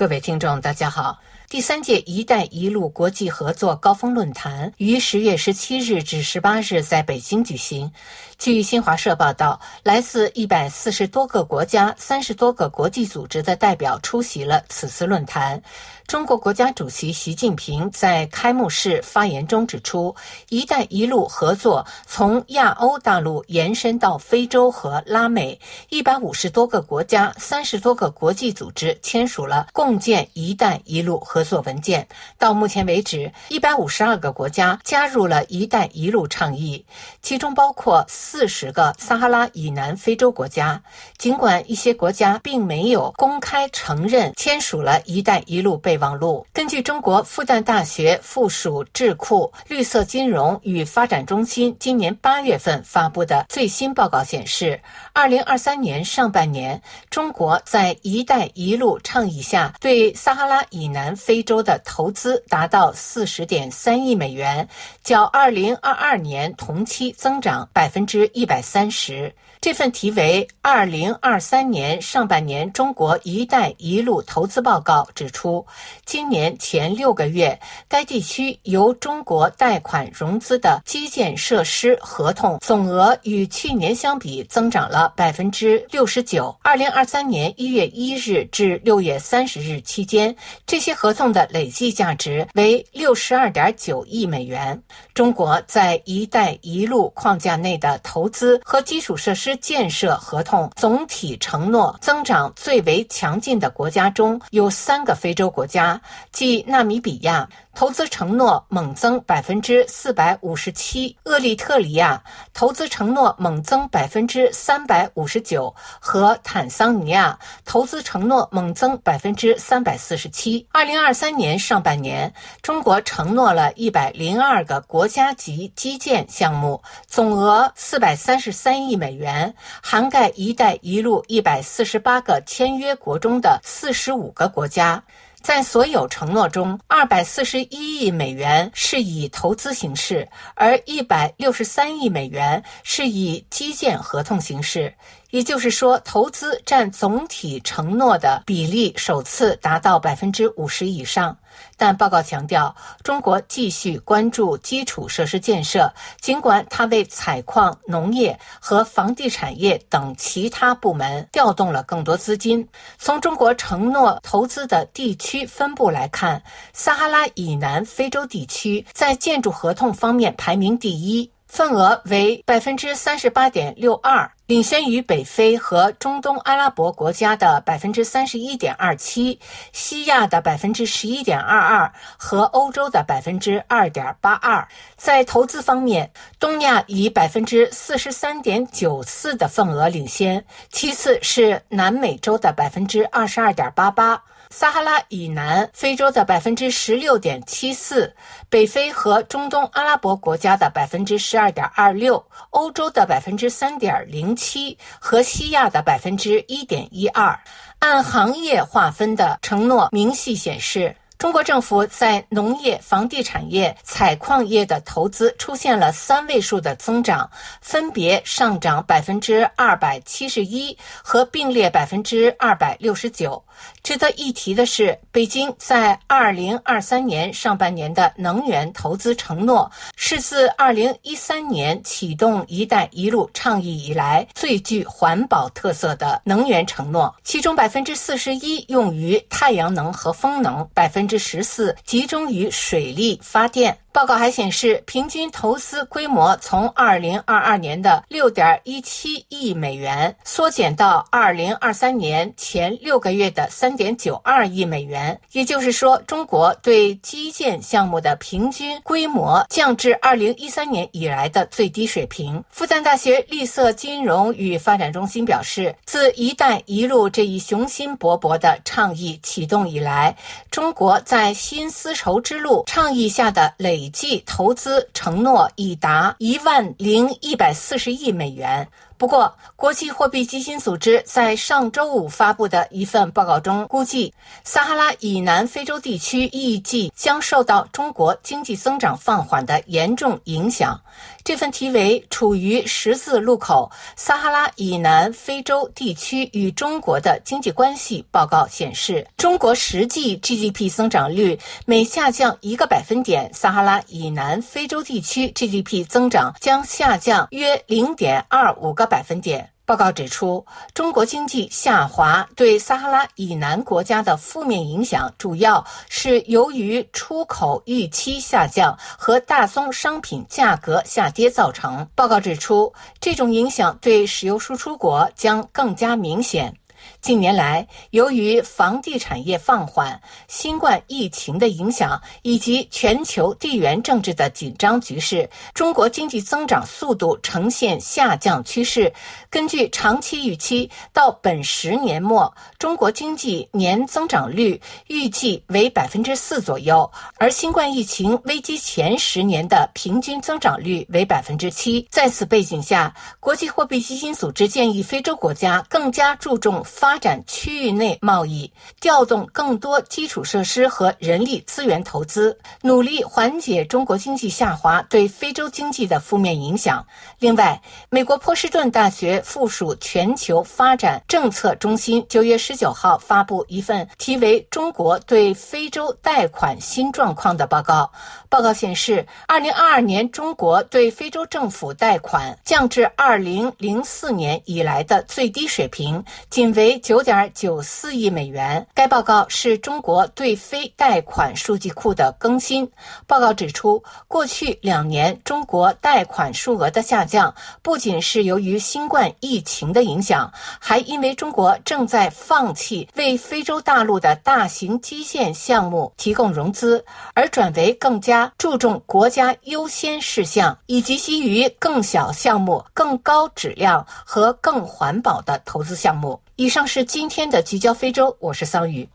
[0.00, 1.18] 各位听众，大家好。
[1.50, 7.92] 第三届“一带一路”国际合作高峰论坛于十月十七日至十八日在北京举行。
[8.38, 15.62] 据新华社报道，来自一百四十多个国家、三十多个国际组织的代表出席了此次论坛。
[16.10, 20.12] 中国国家主席习近平在开幕式发言中指出
[20.50, 32.08] ，“一带一路”合作从亚欧大陆延伸到非洲和拉美，一百五十多个国家、三十多个国际组织签署了共建“一带一路”合作文件。
[32.36, 36.84] 到目前为止，一百五十二个国家加入了“一带一路”倡议，
[37.22, 40.82] 其中包括四十个撒哈拉以南非洲国家。
[41.18, 45.99] 尽管一些国家并没有公开承认签署了“一带一路”备。
[46.00, 54.80] 网络根据中国复旦大学附属智库绿色金融与发展中心今年八月份发布的最新报告显示，
[55.12, 64.66] 二零二三年上半年，中国在“一带一路”倡议下对撒哈拉以南非洲的投资达到四十点三亿美元，
[65.04, 69.32] 较二零二二年同期增长百分之一百三十。
[69.60, 75.66] 这份题为《二零二三年上半年中国“一带一路”投资报告》指出，
[76.06, 86.56] 今年前六个月，该地区由中国贷款融资的基建设施合同总额与去年相比增长了百分之六十九。
[86.62, 94.82] 二零二三年一月一日至六月三十日期间，这些合同的累计价值为六十二点九亿美元。
[95.12, 99.49] 中国在“一带一路”框架内的投资和基础设施。
[99.56, 106.00] 建设合同总体承诺增长最为强劲的国家中有三个非洲国家，
[106.32, 107.48] 即纳米比亚。
[107.80, 112.22] 投资承诺猛增百分之四百五十七，厄立特里亚
[112.52, 120.66] 投资承诺猛增百分之三百五十九，和坦桑尼亚投资承诺猛增百分之三百四十七。
[120.72, 135.02] 二零二三年上半年，中国承诺了一百零二个国家级基建项目，总额四百三十三亿美元，涵盖“一带一路”一百四十八个签约国中的四十五个国家。
[135.42, 144.94] 在所有承诺中，二百四十一亿美元是以投资形式，而一百六十三亿美元是以基建合同形式。
[145.30, 151.36] 也就是说，投资占总体承诺的比例首次达到百分之五十以上。
[151.76, 162.66] 但报告强调，中国继续关注基础设施建设，尽管它为采矿、农业和房地产业等其他部门调动了更多资金。
[162.98, 166.42] 从中国承诺投资的地区分布来看，
[166.72, 171.30] 撒哈拉以南非洲地区在建筑合同方面排名第一。
[171.50, 179.36] 份额为百分之三十八点六二，领先于北非和中东阿拉伯国家的百分之三十一点二七，
[179.72, 184.66] 西亚的百分之十一点二二和欧洲的百分之二点八二。
[184.96, 186.08] 在投资方面，
[186.38, 194.22] 东亚以百分之四十三点九四的份额领先，其次是南美洲的百分之二十二点八八。
[194.52, 198.12] 撒哈拉以南非洲的百分之十六点七四，
[198.48, 207.38] 北非和中东阿拉伯国家的百分之十二点二六，欧洲的百分之三点零七和西亚的百分之一点一二。
[207.78, 210.96] 按行业划分的承诺明细显示。
[211.20, 223.44] 中国政府在农业、房地产业、采矿业的投资出现了三位数的增长，分别上涨百分之二百七十一和并列百分之二百六十九。
[223.82, 241.09] 值得一提的是，北京在二零二三年上半年的能源投资承诺是自二零一三年启动“一带一路”倡议以来最具环保特色的能源承诺，其中百分之四十一用于太阳能和风能，百分。
[241.10, 243.79] 之十四集中于水力发电。
[243.92, 255.20] 报告还显示，平均投资规模从二零二二年的六点一七亿美元缩减到二零二三年前六个月的三点九二亿美元。
[255.32, 262.42] 也就是说，中国对基建项目的平均规模降至二零一三年以来的最低水平。
[262.50, 270.16] 复旦大学绿色金融与发展中心表示，自“一带一路”这一雄心勃勃的倡议启动以来，
[270.50, 278.68] 中国在新丝绸之路倡议下的累累计投资承诺已达一万零一百四十亿美元。
[279.00, 284.12] 不过，国际货币基金组织在上周五发布的一份报告中估计，
[284.44, 290.78] 撒哈拉以南非洲地区预计将受到中国经济增长放缓的严重影响。
[291.24, 309.48] 这份题为“处于十字路口：撒哈拉以南非洲地区与中国的经济关系”报告显示，中国实际 GDP 增长率每下降一个百分点，撒哈拉以南非洲地区 GDP 增长将下降约零点二五个百分点。
[309.64, 310.44] 报告指出，
[310.74, 321.86] 中国经济下滑对撒哈拉以南国家的负面影响，主要是由于出口预期下降和大宗商品价格下跌造成。
[321.94, 326.52] 报告指出，这种影响对石油输出国将更加明显。
[327.00, 338.92] 近年来，由于房地产业放缓、新冠疫情的影响以及全球地缘政治的紧张局势，中国经济增长速度呈现下降趋势。
[339.30, 351.86] 根据长期预期，到本十年末，中国经济年增长率预计为百分之四左右，而新冠疫情危机前十年的平均增长率为百分之七。
[351.90, 357.00] 在此背景下，国际货币基金组织建议非洲国家更加注重发。
[357.00, 366.84] 展区域内贸易，调动更多基础设施和人力资源投资，努力缓解中国经济下滑对非洲经济的负面影响。
[367.20, 377.90] 另外，美国波士顿大学附属全球发展政策中心九月十九号发布一份题为《中国对非洲贷款新状况》的报告。
[378.28, 386.59] 报告显示，二零二二年中国对非洲政府贷款降至二零零四年以来的最低水平，仅为。
[386.60, 388.66] 为九点九四亿美元。
[388.74, 392.70] 该报告是中国对非贷款数据库的更新。
[393.06, 406.84] 报告指出，过去两年中国贷款数额的下降，不仅是由于新冠疫情的影响，还因为中国正在放弃为非洲大陆的大型基建项目提供融资，
[407.14, 416.20] 而转为更加注重国家优先事项，以及基于更小项目、更高质量和更环保的投资项目。
[416.36, 418.88] 以以上是今天的聚焦非洲，我是桑榆。